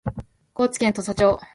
[0.55, 1.39] 高知県土佐町